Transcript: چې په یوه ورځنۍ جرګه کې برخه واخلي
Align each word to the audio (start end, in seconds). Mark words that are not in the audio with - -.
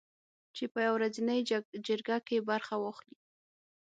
چې 0.55 0.63
په 0.71 0.79
یوه 0.85 0.93
ورځنۍ 0.95 1.39
جرګه 1.87 2.17
کې 2.27 2.45
برخه 2.49 2.75
واخلي 2.79 3.17